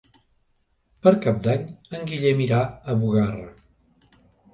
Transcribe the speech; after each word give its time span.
Per 1.07 1.11
Cap 1.25 1.37
d'Any 1.47 1.67
en 1.97 2.07
Guillem 2.13 2.41
irà 2.45 2.63
a 2.95 2.97
Bugarra. 3.03 3.47